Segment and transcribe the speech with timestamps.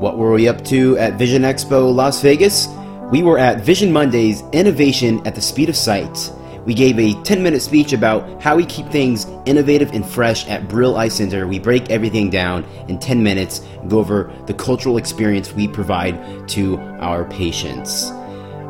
[0.00, 2.68] What were we up to at Vision Expo Las Vegas?
[3.12, 6.32] We were at Vision Mondays Innovation at the Speed of Sight.
[6.64, 10.68] We gave a 10 minute speech about how we keep things innovative and fresh at
[10.68, 11.46] Brill Eye Center.
[11.46, 16.48] We break everything down in 10 minutes, and go over the cultural experience we provide
[16.48, 18.10] to our patients.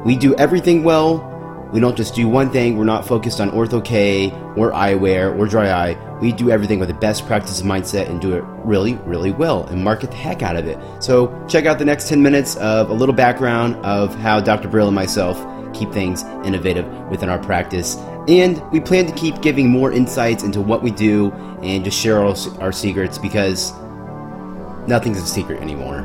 [0.04, 1.24] We do everything well.
[1.72, 2.76] We don't just do one thing.
[2.76, 6.09] We're not focused on ortho K or eyewear or dry eye.
[6.20, 9.82] We do everything with the best practice mindset and do it really, really well and
[9.82, 10.78] market the heck out of it.
[11.02, 14.68] So check out the next 10 minutes of a little background of how Dr.
[14.68, 15.38] Brill and myself
[15.72, 17.96] keep things innovative within our practice.
[18.28, 22.18] And we plan to keep giving more insights into what we do and just share
[22.18, 23.72] our, our secrets because
[24.86, 26.00] nothing's a secret anymore.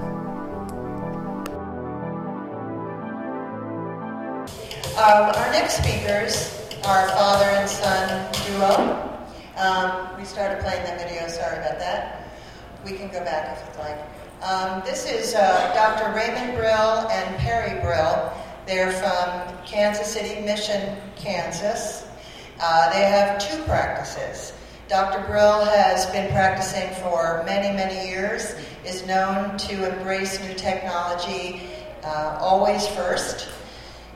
[4.98, 9.15] Um, our next speakers are father and son duo.
[9.58, 12.28] Um, we started playing that video, sorry about that.
[12.84, 13.98] We can go back if you'd like.
[14.44, 16.14] Um, this is uh, Dr.
[16.14, 18.34] Raymond Brill and Perry Brill.
[18.68, 22.06] They're from Kansas City Mission, Kansas.
[22.62, 24.52] Uh, they have two practices.
[24.90, 25.26] Dr.
[25.26, 31.62] Brill has been practicing for many, many years, is known to embrace new technology
[32.04, 33.48] uh, always first,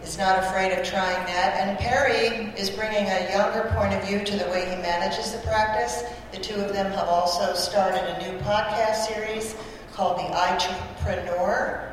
[0.03, 1.57] is not afraid of trying that.
[1.59, 5.39] And Perry is bringing a younger point of view to the way he manages the
[5.39, 6.03] practice.
[6.31, 9.55] The two of them have also started a new podcast series
[9.93, 11.85] called The Entrepreneur.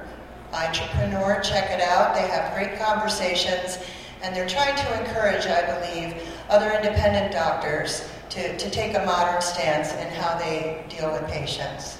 [0.53, 2.15] Entrepreneur, check it out.
[2.15, 3.79] They have great conversations,
[4.23, 9.41] and they're trying to encourage, I believe, other independent doctors to, to take a modern
[9.41, 11.99] stance in how they deal with patients.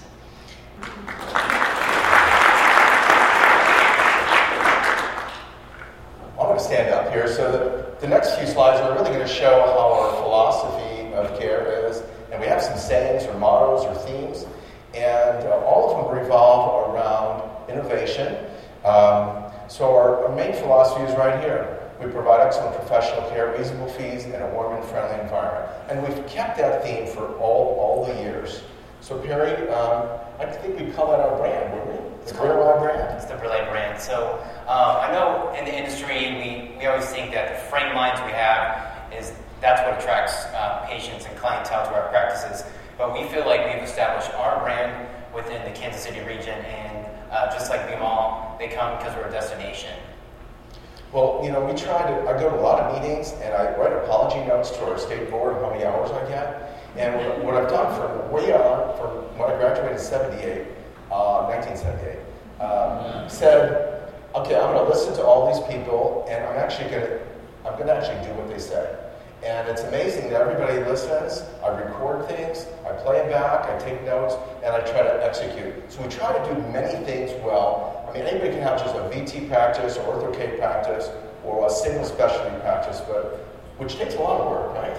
[6.39, 7.29] I'm going to stand up here.
[7.29, 11.39] So the, the next few slides are really going to show how our philosophy of
[11.41, 12.03] care is.
[12.31, 14.45] And we have some sayings or mottos or themes.
[14.95, 18.37] And uh, all of them revolve around innovation.
[18.85, 21.83] Um, so our, our main philosophy is right here.
[22.01, 25.73] We provide excellent professional care, reasonable fees, and a warm and friendly environment.
[25.89, 28.63] And we've kept that theme for all, all the years.
[29.01, 30.09] So Perry, um,
[30.41, 32.17] I think we call that our brand, wouldn't we?
[32.23, 33.17] It's The called- Brill brand.
[33.17, 34.01] It's the Relay brand.
[34.01, 36.17] So um, I know in the industry,
[36.73, 40.85] we, we always think that the frame lines we have is that's what attracts uh,
[40.89, 42.65] patients and clientele to our practices.
[42.99, 47.53] But we feel like we've established our brand within the Kansas City region, and uh,
[47.53, 49.95] just like BMall, they come because we're a destination.
[51.13, 53.75] Well, you know, we try to, I go to a lot of meetings and I
[53.79, 56.76] write apology notes to our state board how many hours I get.
[56.97, 60.67] And what, I've done from way on, from when I graduated in 78,
[61.13, 62.17] uh, 1978,
[62.61, 67.03] um, said, okay, I'm going to listen to all these people and I'm actually going
[67.03, 67.21] to,
[67.67, 68.97] I'm going to actually do what they say.
[69.45, 71.45] And it's amazing that everybody listens.
[71.63, 75.75] I record things, I play them back, I take notes, and I try to execute.
[75.93, 78.07] So we try to do many things well.
[78.09, 81.11] I mean, anybody can have just a VT practice or ortho practice
[81.45, 83.45] or a single specialty practice, but
[83.77, 84.97] which takes a lot of work, right?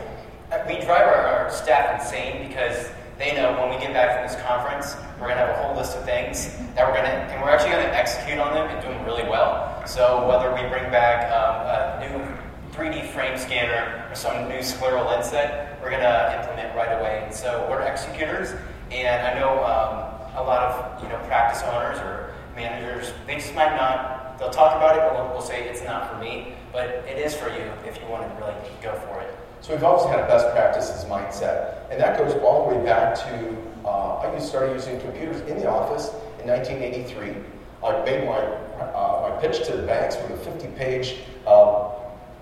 [0.66, 4.42] We drive our, our staff insane because they know when we get back from this
[4.46, 7.72] conference, we're gonna have a whole list of things that we're gonna, and we're actually
[7.72, 9.86] gonna execute on them and do them really well.
[9.88, 12.38] So whether we bring back um, a new
[12.72, 17.24] 3D frame scanner or some new scleral lens set, we're gonna implement right away.
[17.26, 18.54] And so we're executors,
[18.92, 23.56] and I know um, a lot of you know practice owners or managers, they just
[23.56, 24.38] might not.
[24.38, 26.54] They'll talk about it, but we'll, we'll say it's not for me.
[26.72, 28.54] But it is for you if you want to really
[28.84, 29.36] go for it.
[29.62, 33.16] So we've always had a best practices mindset, and that goes all the way back
[33.16, 36.10] to uh, I started using computers in the office
[36.42, 37.36] in 1983.
[37.84, 38.40] I made my
[38.84, 41.90] uh, my pitch to the banks with a 50-page uh,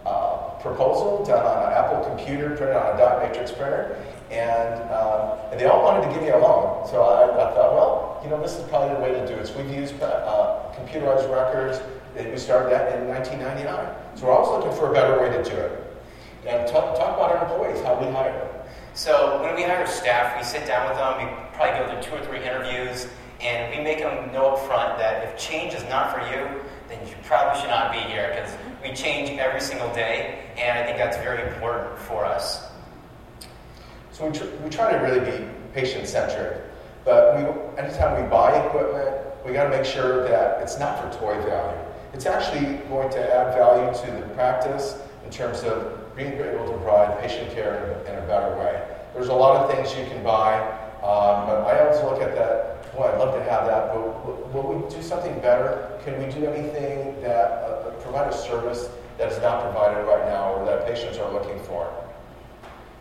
[0.05, 3.95] uh, proposal done on an Apple computer, printed on a dot matrix printer,
[4.31, 6.87] and uh, and they all wanted to give me a loan.
[6.87, 9.47] So I, I thought, well, you know, this is probably the way to do it.
[9.47, 11.79] So we've used uh, computerized records.
[12.15, 13.95] We started that in 1999.
[14.15, 15.84] So we're always looking for a better way to do it.
[16.47, 18.67] And talk, talk about our employees, how we hire them.
[18.93, 21.17] So when we hire staff, we sit down with them.
[21.17, 23.07] We probably go through two or three interviews,
[23.41, 27.05] and we make them know up front that if change is not for you, then
[27.07, 30.97] you probably should not be here because we change every single day, and I think
[30.97, 32.69] that's very important for us.
[34.11, 36.61] So we, tr- we try to really be patient centric,
[37.03, 41.19] but we, anytime we buy equipment, we got to make sure that it's not for
[41.19, 41.77] toy value.
[42.13, 46.71] It's actually going to add value to the practice in terms of being able to
[46.77, 48.81] provide patient care in a, better way.
[49.13, 50.59] There's a lot of things you can buy,
[51.01, 52.93] um, but I always look at that.
[52.95, 55.99] Boy, I'd love to have that, but will, we do something better?
[56.05, 60.53] Can we do anything that uh, provide a service that is not provided right now
[60.53, 61.91] or that patients are looking for?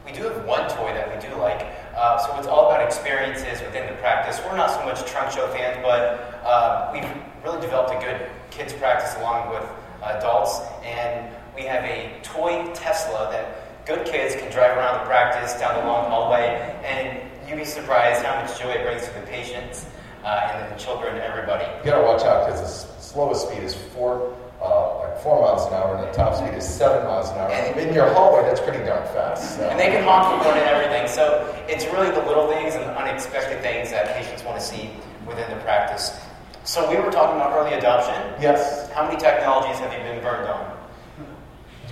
[0.05, 1.67] We do have one toy that we do like.
[1.97, 4.41] Uh, so it's all about experiences within the practice.
[4.45, 7.09] We're not so much trunk show fans, but uh, we've
[7.45, 9.65] really developed a good kids practice along with
[10.03, 15.59] adults, and we have a toy Tesla that good kids can drive around the practice
[15.61, 16.49] down the long hallway,
[16.85, 19.87] and you'd be surprised how much joy it brings to the patients
[20.25, 21.65] uh, and the children and everybody.
[21.79, 25.75] You gotta watch out because the slowest speed is four, uh, like four miles an
[25.75, 27.51] hour, and the top speed is seven miles an hour.
[27.51, 29.57] And in your hallway, that's pretty darn fast.
[29.57, 29.69] So.
[29.69, 31.07] And they can honk the horn and everything.
[31.07, 34.91] So it's really the little things and the unexpected things that patients want to see
[35.27, 36.19] within the practice.
[36.65, 38.17] So we were talking about early adoption.
[38.41, 38.91] Yes.
[38.93, 40.74] How many technologies have you been burned on?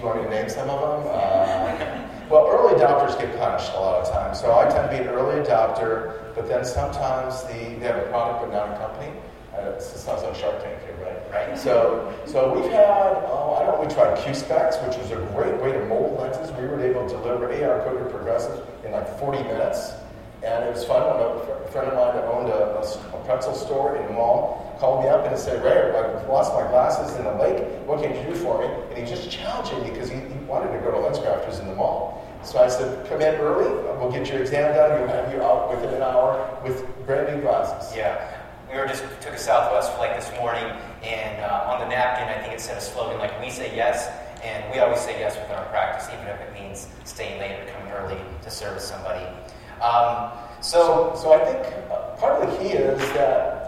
[0.02, 1.12] You want me to name some of them?
[1.14, 4.40] Uh, well, early adopters get punished a lot of times.
[4.40, 8.08] So I tend to be an early adopter, but then sometimes the, they have a
[8.10, 9.12] product but not a company.
[9.54, 11.22] Uh, it sounds like Shark Tank here, right?
[11.30, 11.56] Right.
[11.56, 15.54] So, so we've had, oh, I don't know, we tried QSpex, which was a great
[15.62, 16.50] way to mold lenses.
[16.58, 19.92] We were able to deliver AR-coated progressive in like 40 minutes.
[20.42, 24.06] And it was fun a friend of mine that owned a, a, pretzel store in
[24.06, 27.62] the mall called me up and said, Ray, I lost my glasses in the lake.
[27.86, 28.66] What can you do for me?
[28.90, 31.74] And he just challenged me because he, he wanted to go to LensCrafters in the
[31.76, 32.26] mall.
[32.42, 33.70] So I said, come in early.
[33.70, 34.98] We'll get your exam done.
[34.98, 36.34] We'll have you out within an hour
[36.64, 37.96] with brand new glasses.
[37.96, 38.42] Yeah.
[38.72, 40.64] We were just took a Southwest flight this morning,
[41.04, 44.08] and uh, on the napkin, I think it said a slogan like "We say yes,"
[44.42, 47.70] and we always say yes within our practice, even if it means staying late or
[47.70, 49.26] coming early to service somebody.
[49.84, 50.32] Um,
[50.62, 53.61] so, so, I think uh, part of the key is that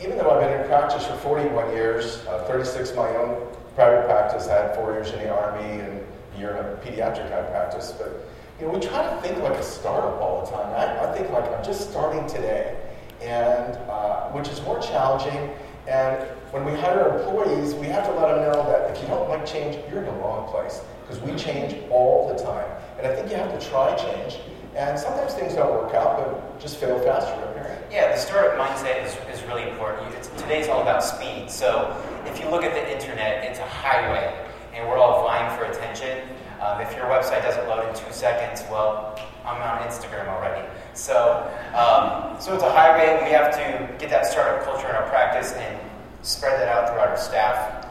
[0.00, 4.48] even though I've been in practice for 41 years, uh, 36 my own private practice,
[4.48, 6.04] I had four years in the Army and
[6.34, 8.28] a year in a pediatric eye practice, but
[8.60, 10.72] you know, we try to think like a startup all the time.
[10.74, 12.76] I, I think like I'm just starting today,
[13.20, 15.50] and uh, which is more challenging.
[15.88, 16.22] And
[16.52, 19.44] when we hire employees, we have to let them know that if you don't like
[19.44, 22.68] change, you're in the wrong place because we change all the time.
[22.98, 24.38] And I think you have to try change.
[24.74, 27.78] And sometimes things don't work out, but just fail faster.
[27.90, 30.14] Yeah, the startup mindset is, is really important.
[30.14, 31.50] It's, today's all about speed.
[31.50, 34.34] So if you look at the internet, it's a highway,
[34.74, 36.26] and we're all vying for attention.
[36.62, 40.66] Um, if your website doesn't load in two seconds, well, I'm on Instagram already.
[40.94, 43.16] So, um, so it's a highway.
[43.16, 45.78] and We have to get that startup culture in our practice and
[46.22, 47.88] spread that out throughout our staff.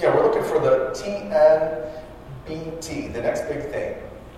[0.00, 0.92] Yeah, we're looking for the
[2.46, 3.96] TNBT, the next big thing.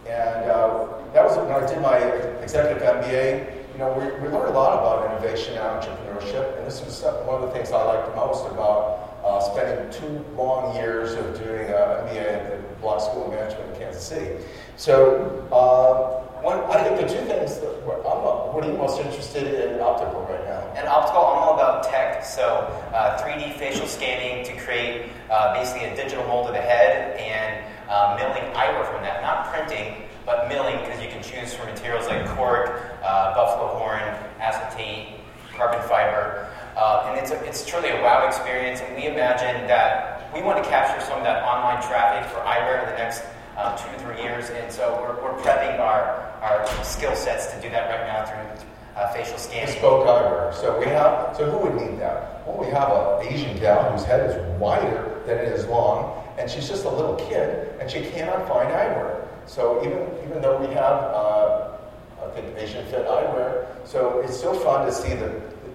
[0.08, 1.96] And uh, that was when I did my
[2.42, 3.72] executive MBA.
[3.72, 7.40] You know, we, we learned a lot about innovation and entrepreneurship, and this was one
[7.40, 12.06] of the things I liked most about uh, spending two long years of doing an
[12.06, 14.44] MBA at the Bloch School of Management in Kansas City.
[14.76, 18.20] So, uh, one, I think the two things that I'm,
[18.54, 20.62] what are you most interested in optical right now?
[20.80, 22.24] In optical, I'm all about tech.
[22.24, 27.18] So, uh, 3D facial scanning to create uh, basically a digital mold of the head
[27.18, 29.22] and uh, milling eyewear from that.
[29.22, 34.02] Not printing, but milling because you can choose from materials like cork, uh, buffalo horn,
[34.38, 35.18] acetate,
[35.56, 36.48] carbon fiber.
[36.76, 38.80] Uh, and it's, a, it's truly a wow experience.
[38.80, 42.84] And we imagine that we want to capture some of that online traffic for eyewear
[42.84, 43.22] in the next
[43.56, 44.50] um, two to three years.
[44.50, 48.66] And so we're, we're prepping our, our skill sets to do that right now through
[48.96, 49.74] uh, facial scanning.
[49.74, 50.54] Bespoke eyewear.
[50.54, 51.36] So we have.
[51.36, 52.46] So who would need that?
[52.46, 56.50] Well, we have an Asian gal whose head is wider than it is long, and
[56.50, 59.26] she's just a little kid, and she cannot find eyewear.
[59.46, 61.76] So even even though we have, uh,
[62.22, 65.32] I think Asian fit eyewear, so it's so fun to see that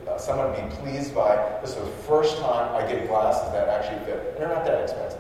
[0.08, 4.06] uh, someone be pleased by this was the first time I get glasses that actually
[4.06, 5.20] fit, and they're not that expensive.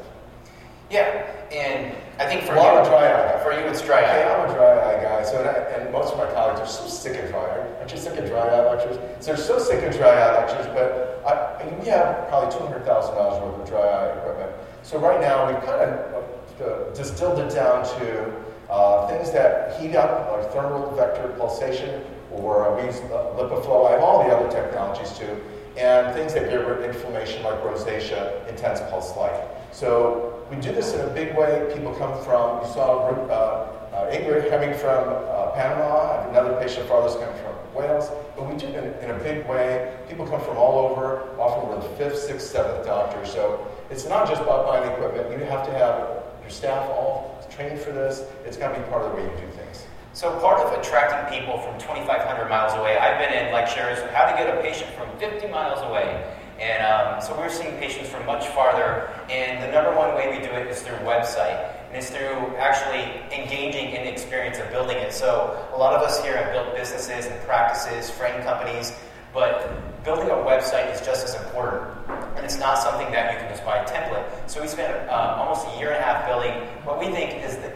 [0.89, 3.99] Yeah, and I think for well, you, I'm a dry eye For you, it's dry
[3.99, 4.07] eye.
[4.07, 5.23] Hey, I'm a dry eye guy.
[5.23, 7.77] So, and, I, and, most of my colleagues are so sick of dry eye.
[7.77, 8.97] Aren't you sick of dry eye lectures?
[9.19, 12.57] So they're so sick of dry eye lectures, but I, I mean, we have probably
[12.57, 14.51] $200,000 worth of dry eye equipment.
[14.81, 16.23] So right now, we've kind of
[16.61, 18.33] uh, distilled it down to
[18.69, 23.87] uh, things that heat up, like thermal vector pulsation, or uh, we use LipiFlow.
[23.87, 25.39] I have all the other technologies too,
[25.77, 29.39] and things that of inflammation, like rosacea, intense pulse light.
[29.71, 31.69] So we do this in a big way.
[31.73, 36.27] People come from, you saw uh, uh, Ingrid coming from uh, Panama.
[36.29, 38.09] Another patient farthest coming from Wales.
[38.35, 39.95] But we do it in, in, a big way.
[40.07, 41.37] People come from all over.
[41.39, 43.23] Often we're the fifth, sixth, seventh doctor.
[43.25, 45.29] So it's not just about buying equipment.
[45.31, 48.23] You have to have your staff all trained for this.
[48.45, 49.85] It's got to be part of the way you do things.
[50.13, 54.35] So part of attracting people from 2,500 miles away, I've been in lectures how to
[54.35, 56.25] get a patient from 50 miles away.
[56.59, 59.09] And um, so we're seeing patients from much farther.
[59.29, 61.73] And the number one way we do it is through website.
[61.87, 65.13] And it's through actually engaging in the experience of building it.
[65.13, 68.93] So a lot of us here have built businesses and practices, frame companies,
[69.33, 71.91] but building a website is just as important.
[72.35, 74.25] And it's not something that you can just buy a template.
[74.49, 77.55] So we spent um, almost a year and a half building what we think is
[77.57, 77.71] the,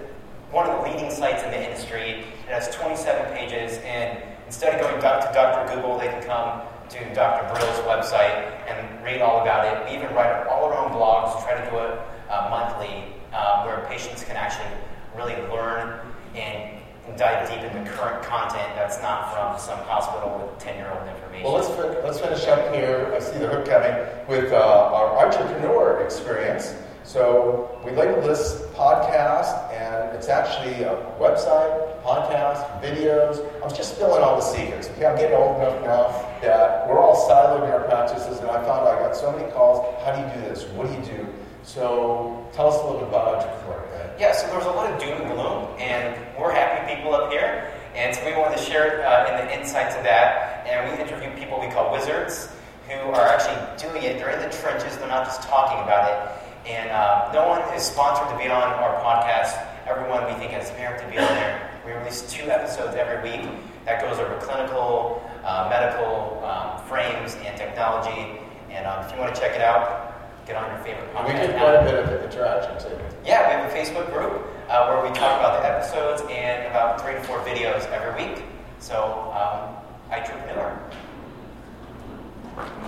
[0.52, 2.25] one of the leading sites in the industry.
[2.48, 5.75] It has 27 pages, and instead of going to Dr.
[5.75, 6.62] Google, they can come
[6.94, 7.52] to Dr.
[7.52, 9.90] Brill's website and read all about it.
[9.90, 13.84] We even write all our own blogs, try to do it uh, monthly, um, where
[13.90, 14.70] patients can actually
[15.18, 16.00] really learn
[16.36, 16.80] and
[17.18, 21.44] dive deep into current content that's not from some hospital with 10 year old information.
[21.44, 21.70] Well, let's,
[22.04, 23.12] let's finish up here.
[23.14, 23.94] I see the hook coming
[24.28, 26.76] with uh, our entrepreneur experience.
[27.04, 33.40] So we labeled this podcast, and it's actually a website, podcast, videos.
[33.64, 34.90] I'm just spilling all the secrets.
[34.90, 38.62] Okay, I'm getting old enough now that we're all siloed in our practices, and I
[38.66, 39.80] found I got so many calls.
[40.04, 40.66] How do you do this?
[40.76, 41.28] What do you do?
[41.64, 43.80] So tell us a little bit about entrepreneur.
[44.20, 47.74] Yeah, so there's a lot of doom and gloom, and we're happy people up here,
[47.96, 50.68] and so we wanted to share uh, in the insights of that.
[50.68, 52.50] And we interview people we call wizards
[52.88, 54.18] who are actually doing it.
[54.20, 54.98] They're in the trenches.
[54.98, 56.70] They're not just talking about it.
[56.70, 59.60] And uh, no one is sponsored to be on our podcast.
[59.88, 61.73] Everyone we think has merit to be on there.
[61.86, 63.50] We release two episodes every week
[63.86, 68.40] that goes over clinical, uh, medical um, frames, and technology.
[68.70, 70.13] And um, if you want to check it out,
[70.46, 71.28] get on your favorite podcast.
[71.28, 72.98] We get quite a bit of interaction too.
[73.25, 77.02] Yeah, we have a Facebook group uh, where we talk about the episodes and about
[77.02, 78.44] three to four videos every week.
[78.80, 79.75] So, um,
[80.12, 80.80] entrepreneur.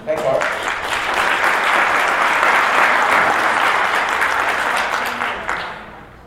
[0.05, 0.74] Thanks, Mark.